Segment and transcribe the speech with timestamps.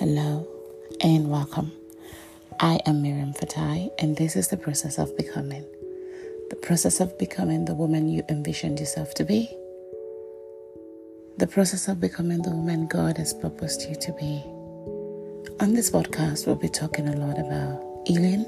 [0.00, 0.48] Hello
[1.02, 1.72] and welcome.
[2.58, 5.62] I am Miriam Fatai, and this is the process of becoming.
[6.48, 9.54] The process of becoming the woman you envisioned yourself to be.
[11.36, 14.42] The process of becoming the woman God has purposed you to be.
[15.60, 18.46] On this podcast, we'll be talking a lot about healing,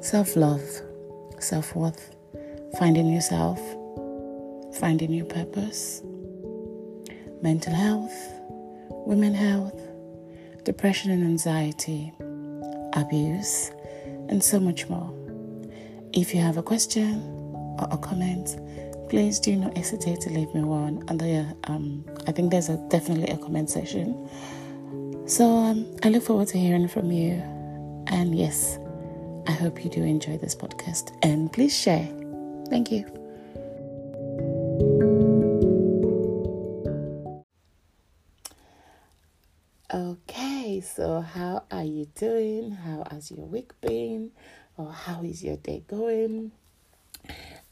[0.00, 0.66] self love,
[1.40, 2.16] self worth,
[2.78, 3.60] finding yourself,
[4.80, 6.00] finding your purpose,
[7.42, 8.16] mental health,
[8.88, 9.78] women health,
[10.64, 12.12] depression and anxiety,
[12.94, 13.70] abuse,
[14.28, 15.14] and so much more.
[16.12, 17.22] If you have a question
[17.78, 18.58] or a comment,
[19.08, 21.04] please do not hesitate to leave me one.
[21.08, 24.28] And there, um, I think there's a, definitely a comment section.
[25.26, 27.32] So um, I look forward to hearing from you.
[28.06, 28.78] And yes,
[29.46, 31.16] I hope you do enjoy this podcast.
[31.22, 32.08] And please share.
[32.70, 33.27] Thank you.
[41.58, 42.70] How are you doing?
[42.70, 44.30] How has your week been?
[44.76, 46.52] Or how is your day going?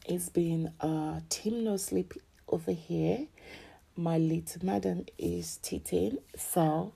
[0.05, 2.13] It's been a team no sleep
[2.49, 3.27] over here.
[3.95, 6.91] My little madam is teething, so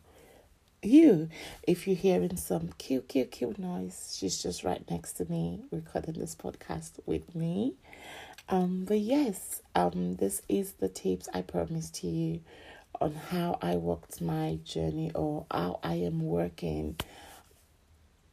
[0.84, 1.30] you,
[1.64, 6.16] if you're hearing some cute, cute, cute noise, she's just right next to me recording
[6.16, 7.76] this podcast with me.
[8.50, 12.42] Um, but yes, um, this is the tips I promised to you
[13.00, 16.98] on how I walked my journey or how I am working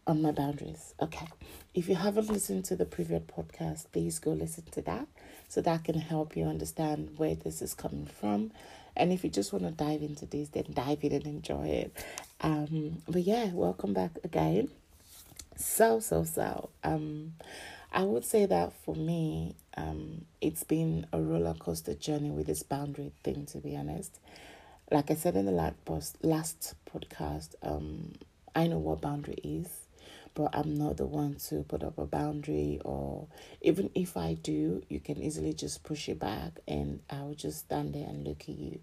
[0.06, 0.94] on my boundaries.
[1.00, 1.28] Okay.
[1.74, 5.06] If you haven't listened to the previous podcast, please go listen to that
[5.48, 8.50] so that can help you understand where this is coming from.
[8.96, 12.04] And if you just want to dive into this, then dive in and enjoy it.
[12.40, 14.70] Um, but yeah, welcome back again.
[15.56, 16.70] So, so, so.
[16.82, 17.34] Um,
[17.92, 22.62] I would say that for me, um, it's been a roller coaster journey with this
[22.62, 24.18] boundary thing, to be honest
[24.90, 28.12] like I said in the last post, last podcast, um,
[28.54, 29.68] I know what boundary is,
[30.34, 32.80] but I'm not the one to put up a boundary.
[32.84, 33.26] Or
[33.60, 37.94] even if I do, you can easily just push it back, and I'll just stand
[37.94, 38.80] there and look at you.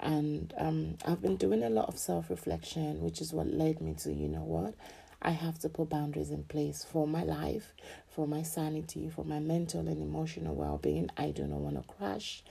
[0.00, 3.94] And um, I've been doing a lot of self reflection, which is what led me
[4.00, 4.74] to you know what.
[5.22, 7.72] I have to put boundaries in place for my life,
[8.08, 11.08] for my sanity, for my mental and emotional well being.
[11.16, 12.42] I do not want to crash,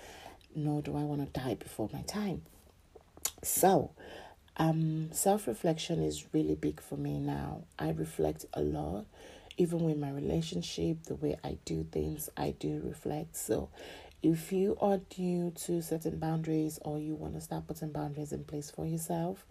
[0.56, 2.44] nor do I want to die before my time.
[3.44, 3.92] So,
[4.58, 7.64] um, self reflection is really big for me now.
[7.78, 9.06] I reflect a lot,
[9.58, 13.36] even with my relationship, the way I do things, I do reflect.
[13.36, 13.70] So,
[14.24, 18.44] if you are due to certain boundaries or you want to start putting boundaries in
[18.44, 19.46] place for yourself,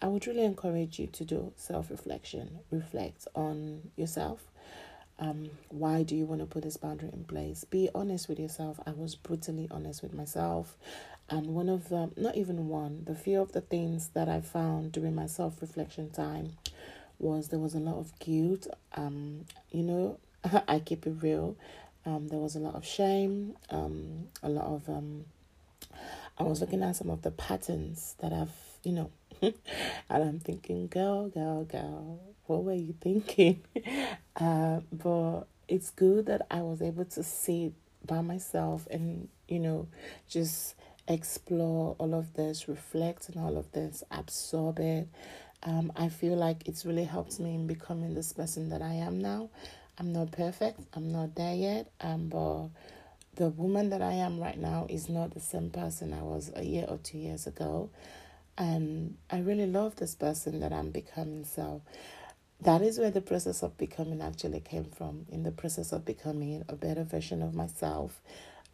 [0.00, 2.60] I would really encourage you to do self reflection.
[2.70, 4.40] Reflect on yourself.
[5.20, 7.64] Um, why do you want to put this boundary in place?
[7.64, 8.78] Be honest with yourself.
[8.86, 10.76] I was brutally honest with myself.
[11.28, 14.92] And one of the, not even one, the few of the things that I found
[14.92, 16.56] during my self reflection time
[17.18, 18.68] was there was a lot of guilt.
[18.94, 20.18] Um, you know,
[20.68, 21.56] I keep it real.
[22.06, 25.26] Um, there was a lot of shame, um, a lot of, um,
[26.38, 29.10] I was looking at some of the patterns that I've, you know,
[29.42, 29.54] and
[30.10, 33.62] I'm thinking, girl, girl, girl, what were you thinking?
[34.36, 37.72] uh, but it's good that I was able to sit
[38.06, 39.88] by myself and, you know,
[40.28, 40.74] just
[41.06, 45.08] explore all of this, reflect on all of this, absorb it.
[45.62, 49.20] Um, I feel like it's really helped me in becoming this person that I am
[49.20, 49.50] now.
[49.98, 52.68] I'm not perfect, I'm not there yet, um, but
[53.34, 56.62] the woman that I am right now is not the same person I was a
[56.62, 57.90] year or two years ago.
[58.58, 61.44] And I really love this person that I'm becoming.
[61.44, 61.82] So
[62.60, 65.26] that is where the process of becoming actually came from.
[65.30, 68.20] In the process of becoming a better version of myself,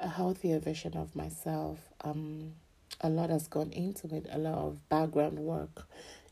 [0.00, 1.78] a healthier version of myself.
[2.02, 2.54] Um,
[3.00, 4.26] a lot has gone into it.
[4.30, 5.86] A lot of background work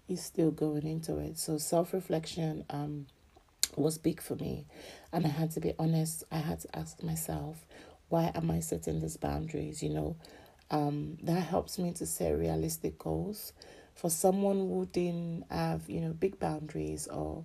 [0.08, 1.38] is still going into it.
[1.38, 3.06] So self reflection um
[3.76, 4.66] was big for me,
[5.12, 6.24] and I had to be honest.
[6.30, 7.64] I had to ask myself,
[8.08, 9.82] why am I setting these boundaries?
[9.82, 10.16] You know,
[10.72, 13.52] um, that helps me to set realistic goals.
[13.94, 17.44] For someone who didn't have you know big boundaries or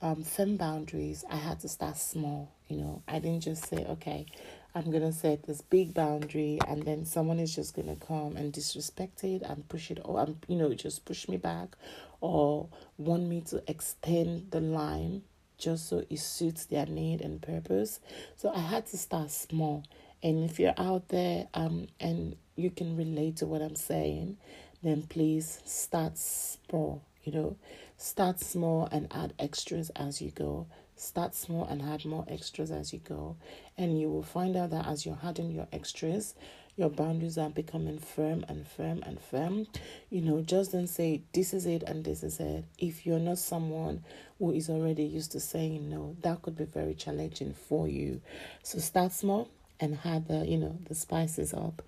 [0.00, 2.52] um, firm boundaries, I had to start small.
[2.68, 4.26] You know, I didn't just say, okay,
[4.74, 9.24] I'm gonna set this big boundary, and then someone is just gonna come and disrespect
[9.24, 11.76] it and push it, or um, you know, just push me back,
[12.20, 15.22] or want me to extend the line
[15.58, 18.00] just so it suits their need and purpose.
[18.36, 19.84] So I had to start small.
[20.22, 24.36] And if you're out there, um, and you can relate to what I'm saying,
[24.82, 27.02] then please start small.
[27.22, 27.56] You know,
[27.96, 30.66] start small and add extras as you go
[30.96, 33.36] Start small and add more extras as you go.
[33.76, 36.34] And you will find out that as you're adding your extras,
[36.76, 39.66] your boundaries are becoming firm and firm and firm.
[40.10, 42.64] You know, just don't say this is it and this is it.
[42.78, 44.04] If you're not someone
[44.38, 48.20] who is already used to saying no, that could be very challenging for you.
[48.62, 49.48] So start small
[49.80, 51.82] and add the you know the spices up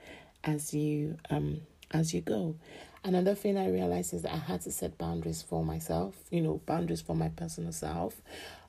[0.46, 1.62] as you um
[1.92, 2.56] as you go.
[3.04, 6.60] Another thing I realized is that I had to set boundaries for myself, you know,
[6.66, 8.20] boundaries for my personal self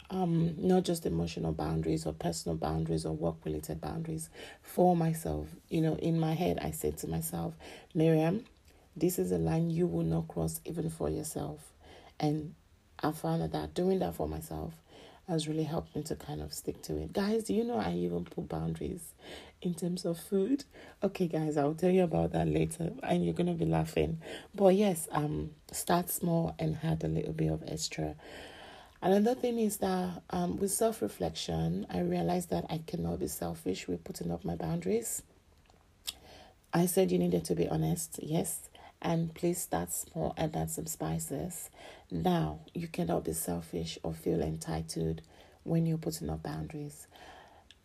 [0.10, 4.30] um, not just emotional boundaries or personal boundaries or work related boundaries
[4.62, 5.48] for myself.
[5.70, 7.54] You know, in my head, I said to myself,
[7.94, 8.46] Miriam,
[8.96, 11.74] this is a line you will not cross even for yourself.
[12.20, 12.56] And
[13.04, 14.74] I found that doing that for myself
[15.28, 17.14] has really helped me to kind of stick to it.
[17.14, 19.14] Guys, do you know I even put boundaries
[19.62, 20.64] in terms of food?
[21.04, 24.22] Okay, guys, I'll tell you about that later and you're going to be laughing.
[24.56, 28.16] But yes, um start small and add a little bit of extra
[29.02, 33.88] Another thing is that um, with self reflection, I realized that I cannot be selfish
[33.88, 35.22] with putting up my boundaries.
[36.74, 38.70] I said you needed to be honest, yes,
[39.02, 41.70] and please start small and add some spices.
[42.10, 45.22] Now, you cannot be selfish or feel entitled
[45.64, 47.08] when you're putting up boundaries.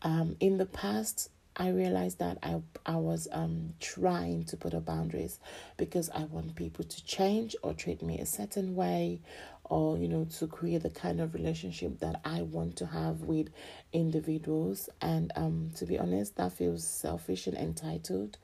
[0.03, 4.87] Um, in the past, I realized that I I was um trying to put up
[4.87, 5.39] boundaries
[5.77, 9.21] because I want people to change or treat me a certain way
[9.65, 13.51] or you know to create the kind of relationship that I want to have with
[13.93, 18.39] individuals and um to be honest that feels selfish and entitled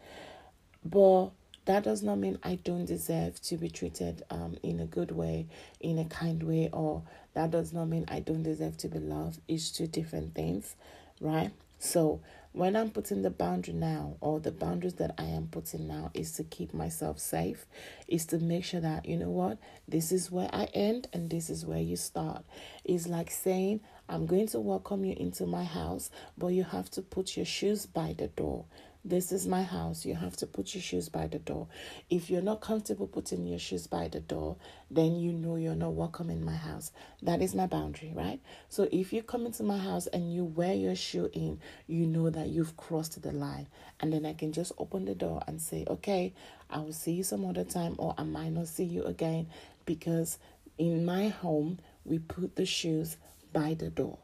[0.85, 1.31] but
[1.69, 5.47] that does not mean I don't deserve to be treated um in a good way
[5.81, 7.03] in a kind way or
[7.35, 10.75] that does not mean I don't deserve to be loved it's two different things
[11.21, 12.21] right so
[12.53, 16.33] when I'm putting the boundary now, or the boundaries that I am putting now, is
[16.33, 17.67] to keep myself safe,
[18.09, 21.51] is to make sure that, you know what, this is where I end and this
[21.51, 22.45] is where you start.
[22.85, 27.03] It's like saying, I'm going to welcome you into my house, but you have to
[27.03, 28.65] put your shoes by the door.
[29.05, 30.05] This is my house.
[30.05, 31.69] You have to put your shoes by the door.
[32.11, 34.57] If you're not comfortable putting your shoes by the door,
[34.91, 36.91] then you know you're not welcome in my house.
[37.23, 38.41] That is my boundary, right?
[38.69, 42.29] So if you come into my house and you wear your shoe in, you know
[42.29, 43.69] that you've crossed the line.
[44.01, 46.35] And then I can just open the door and say, okay,
[46.69, 49.47] I will see you some other time, or I might not see you again
[49.87, 50.39] because
[50.77, 53.17] in my home, we put the shoes
[53.53, 54.19] by the door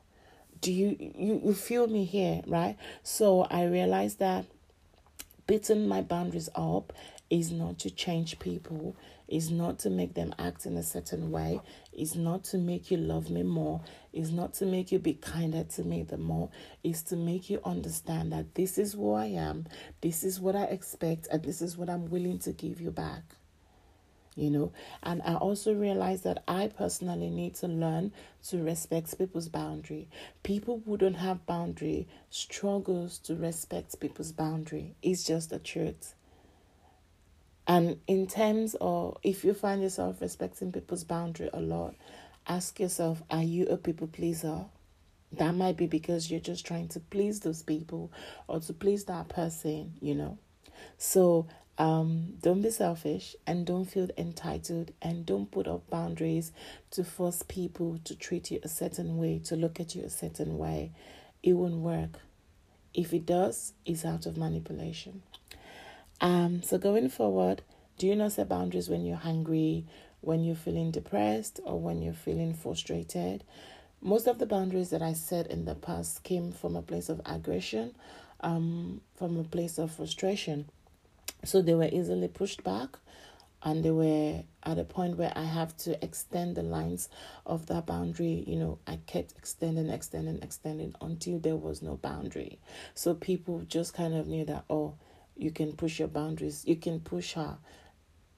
[0.60, 4.46] do you you, you feel me here right so i realized that
[5.46, 6.93] beating my boundaries up
[7.31, 8.96] is not to change people,
[9.29, 11.61] is not to make them act in a certain way,
[11.93, 13.81] is not to make you love me more,
[14.12, 16.50] is not to make you be kinder to me the more,
[16.82, 19.67] is to make you understand that this is who I am,
[20.00, 23.23] this is what I expect, and this is what I'm willing to give you back
[24.36, 24.72] you know?
[25.02, 28.12] And i also realize that i personally need to learn
[28.48, 30.08] to respect people's boundary.
[30.42, 34.94] People who don't have boundary struggles to respect people's boundary.
[35.02, 36.14] It's just the truth.
[37.66, 41.94] And in terms of if you find yourself respecting people's boundary a lot
[42.46, 44.64] ask yourself are you a people pleaser?
[45.32, 48.12] That might be because you're just trying to please those people
[48.46, 50.38] or to please that person you know?
[50.98, 56.52] So um, don't be selfish and don't feel entitled and don't put up boundaries
[56.92, 60.56] to force people to treat you a certain way, to look at you a certain
[60.56, 60.92] way.
[61.42, 62.20] It won't work.
[62.94, 65.22] If it does, it's out of manipulation.
[66.20, 67.62] Um, so going forward,
[67.98, 69.84] do you not set boundaries when you're hungry,
[70.20, 73.43] when you're feeling depressed, or when you're feeling frustrated?
[74.00, 77.20] Most of the boundaries that I set in the past came from a place of
[77.26, 77.94] aggression,
[78.40, 80.66] um, from a place of frustration.
[81.44, 82.98] So they were easily pushed back
[83.65, 87.08] and they were at a point where I have to extend the lines
[87.46, 88.44] of that boundary.
[88.46, 92.58] You know, I kept extending, extending, extending until there was no boundary.
[92.94, 94.94] So people just kind of knew that, oh,
[95.36, 97.56] you can push your boundaries, you can push her.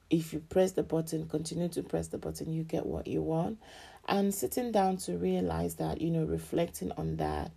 [0.09, 3.59] If you press the button, continue to press the button, you get what you want.
[4.07, 7.51] And sitting down to realize that, you know, reflecting on that,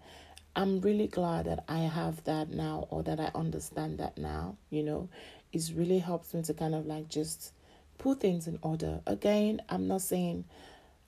[0.57, 4.83] I'm really glad that I have that now or that I understand that now, you
[4.83, 5.09] know
[5.53, 7.53] it's really helps me to kind of like just
[7.99, 9.01] put things in order.
[9.07, 10.45] Again, I'm not saying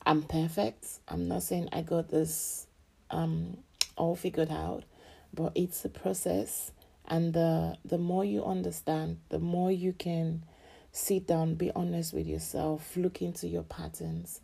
[0.05, 0.87] I'm perfect.
[1.09, 2.67] I'm not saying I got this
[3.11, 3.59] um
[3.97, 4.85] all figured out,
[5.33, 6.73] but it's a process
[7.07, 10.45] and the the more you understand, the more you can
[10.93, 14.41] sit down, be honest with yourself, look into your patterns,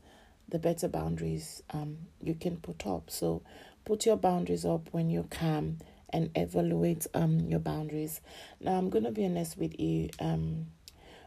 [0.48, 3.10] the better boundaries um you can put up.
[3.10, 3.42] So
[3.84, 5.78] put your boundaries up when you're calm
[6.10, 8.20] and evaluate um your boundaries.
[8.60, 10.10] Now I'm gonna be honest with you.
[10.20, 10.66] Um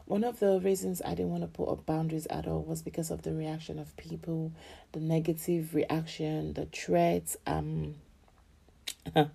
[0.06, 3.12] one of the reasons I didn't want to put up boundaries at all was because
[3.12, 4.52] of the reaction of people,
[4.92, 7.96] the negative reaction, the threats, um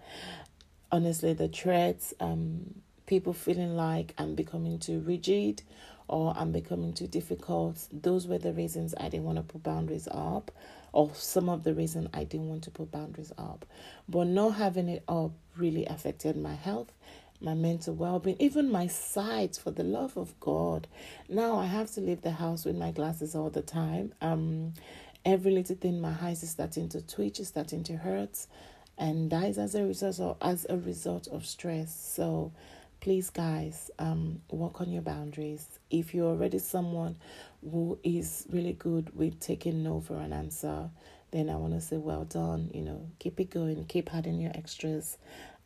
[0.92, 2.74] honestly the threats, um
[3.06, 5.62] people feeling like I'm becoming too rigid
[6.08, 7.86] or I'm becoming too difficult.
[7.92, 10.50] Those were the reasons I didn't want to put boundaries up,
[10.96, 13.66] or some of the reason I didn't want to put boundaries up.
[14.08, 16.90] But not having it up really affected my health,
[17.38, 20.88] my mental well being, even my sight for the love of God.
[21.28, 24.14] Now I have to leave the house with my glasses all the time.
[24.22, 24.72] Um
[25.26, 28.46] every little thing my eyes is starting to twitch, is starting to hurt.
[28.96, 31.94] And is as a result of as a result of stress.
[31.94, 32.52] So
[33.00, 35.66] please guys um work on your boundaries.
[35.90, 37.16] If you're already someone
[37.62, 40.90] who is really good with taking no for an answer
[41.32, 44.52] then i want to say well done you know keep it going keep adding your
[44.54, 45.18] extras.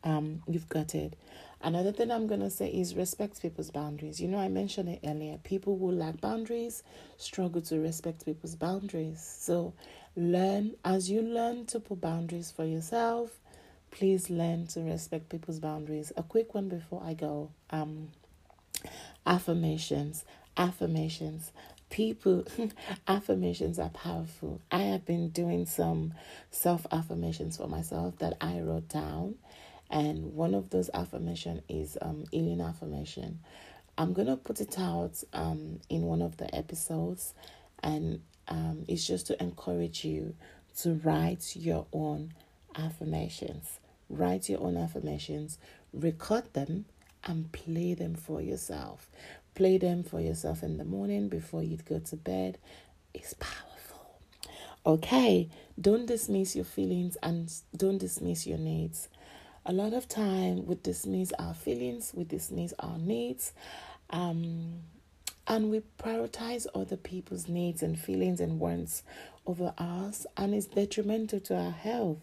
[0.03, 1.15] Um you've got it.
[1.63, 4.19] Another thing i'm going to say is respect people's boundaries.
[4.19, 6.83] You know i mentioned it earlier people who lack boundaries
[7.17, 9.21] struggle to respect people's boundaries.
[9.39, 9.73] So
[10.15, 13.31] learn as you learn to put boundaries for yourself
[13.91, 16.11] please learn to respect people's boundaries.
[16.17, 17.51] A quick one before I go.
[17.69, 18.09] Um,
[19.25, 20.25] affirmations.
[20.57, 21.51] Affirmations.
[21.89, 22.45] People,
[23.07, 24.61] affirmations are powerful.
[24.71, 26.13] I have been doing some
[26.49, 29.35] self affirmations for myself that I wrote down,
[29.89, 33.39] and one of those affirmation is um healing affirmation.
[33.97, 37.33] I'm gonna put it out um in one of the episodes,
[37.83, 40.33] and um it's just to encourage you
[40.77, 42.33] to write your own
[42.75, 43.79] affirmations.
[44.09, 45.57] Write your own affirmations,
[45.93, 46.85] record them,
[47.23, 49.07] and play them for yourself.
[49.55, 52.57] Play them for yourself in the morning before you go to bed.
[53.13, 54.19] It's powerful.
[54.85, 55.49] Okay,
[55.79, 59.09] don't dismiss your feelings and don't dismiss your needs.
[59.65, 63.53] A lot of time we dismiss our feelings, we dismiss our needs,
[64.09, 64.79] um,
[65.47, 69.03] and we prioritize other people's needs and feelings and wants
[69.45, 72.17] over ours, and it's detrimental to our health.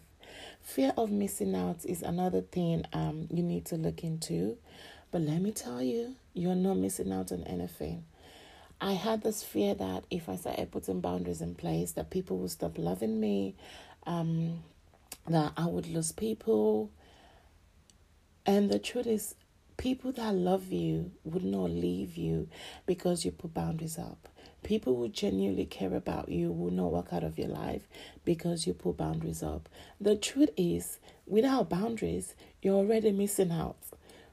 [0.61, 4.57] Fear of missing out is another thing um, you need to look into.
[5.11, 8.03] But let me tell you, you're not missing out on anything.
[8.81, 12.51] I had this fear that if I started putting boundaries in place, that people would
[12.51, 13.55] stop loving me,
[14.05, 14.63] um,
[15.27, 16.91] that I would lose people.
[18.45, 19.35] And the truth is,
[19.75, 22.47] people that love you would not leave you
[22.85, 24.29] because you put boundaries up.
[24.63, 27.87] People who genuinely care about you will not walk out of your life
[28.25, 29.69] because you put boundaries up.
[29.99, 33.77] The truth is, without boundaries, you're already missing out.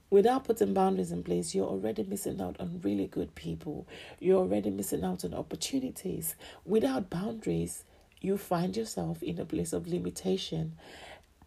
[0.08, 3.86] Without putting boundaries in place, you're already missing out on really good people.
[4.20, 6.36] You're already missing out on opportunities.
[6.64, 7.84] Without boundaries,
[8.20, 10.76] you find yourself in a place of limitation.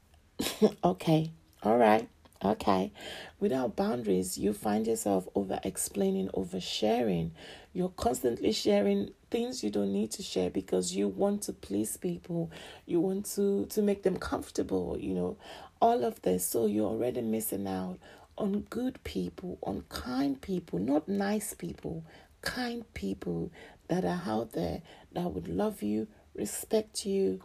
[0.83, 1.31] okay,
[1.63, 2.07] all right.
[2.43, 2.93] Okay.
[3.39, 7.31] Without boundaries, you find yourself over explaining, over sharing.
[7.73, 12.49] You're constantly sharing things you don't need to share because you want to please people.
[12.85, 15.37] You want to to make them comfortable, you know.
[15.81, 16.45] All of this.
[16.45, 17.99] So you're already missing out
[18.37, 22.05] on good people, on kind people, not nice people,
[22.41, 23.51] kind people
[23.89, 24.81] that are out there
[25.11, 27.41] that would love you, respect you,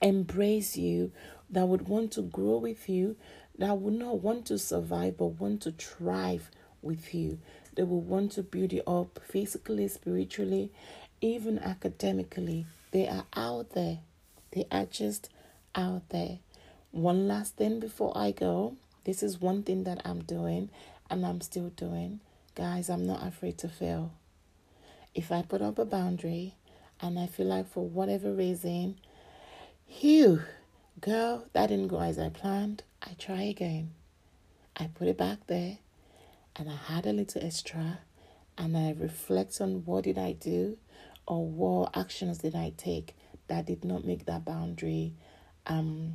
[0.00, 1.12] embrace you,
[1.50, 3.16] that would want to grow with you,
[3.60, 6.50] that will not want to survive but want to thrive
[6.82, 7.38] with you.
[7.76, 10.72] They will want to build you up physically, spiritually,
[11.20, 12.66] even academically.
[12.90, 13.98] They are out there.
[14.52, 15.28] They are just
[15.74, 16.38] out there.
[16.90, 18.76] One last thing before I go.
[19.04, 20.70] This is one thing that I'm doing
[21.10, 22.20] and I'm still doing.
[22.54, 24.12] Guys, I'm not afraid to fail.
[25.14, 26.54] If I put up a boundary
[27.00, 28.96] and I feel like for whatever reason,
[29.88, 30.40] Phew,
[31.00, 32.84] girl, that didn't go as I planned.
[33.02, 33.92] I try again.
[34.76, 35.78] I put it back there
[36.56, 38.00] and I had a little extra
[38.56, 40.78] and I reflect on what did I do
[41.26, 43.14] or what actions did I take
[43.48, 45.14] that did not make that boundary
[45.66, 46.14] um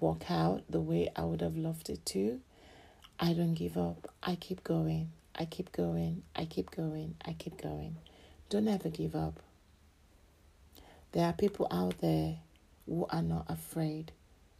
[0.00, 2.40] work out the way I would have loved it to.
[3.18, 4.12] I don't give up.
[4.22, 5.10] I keep going.
[5.34, 6.22] I keep going.
[6.36, 7.14] I keep going.
[7.24, 7.96] I keep going.
[8.48, 9.40] Don't ever give up.
[11.12, 12.36] There are people out there
[12.86, 14.12] who are not afraid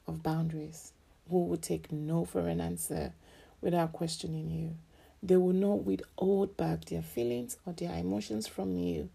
[0.06, 0.92] of boundaries,
[1.30, 3.12] who will take no for an answer
[3.60, 4.76] without questioning you.
[5.22, 9.08] They will not withhold back their feelings or their emotions from you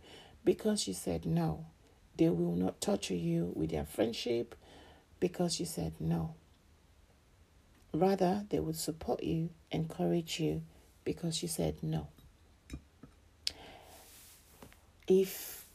[0.46, 1.66] because you said no.
[2.16, 4.56] They will not torture you with their friendship
[5.20, 6.36] because you said no.
[7.94, 10.62] Rather, they would support you, encourage you
[11.04, 12.08] because you said no.
[15.08, 15.66] If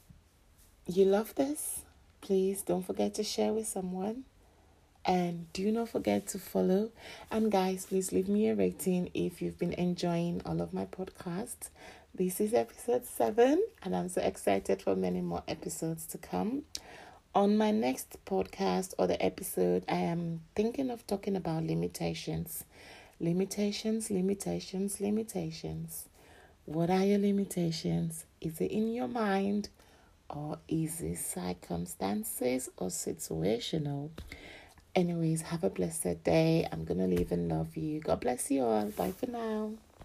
[0.87, 1.81] you love this,
[2.21, 4.25] please don't forget to share with someone.
[5.05, 6.91] And do not forget to follow.
[7.29, 11.69] And guys, please leave me a rating if you've been enjoying all of my podcasts.
[12.15, 16.63] This is episode 7, and I'm so excited for many more episodes to come.
[17.35, 22.63] On my next podcast or the episode, I am thinking of talking about limitations.
[23.19, 26.07] Limitations, limitations, limitations.
[26.65, 28.25] What are your limitations?
[28.39, 29.67] Is it in your mind
[30.29, 34.11] or is it circumstances or situational?
[34.95, 36.67] Anyways, have a blessed day.
[36.71, 38.01] I'm going to leave and love you.
[38.01, 38.85] God bless you all.
[38.87, 39.73] Bye for now.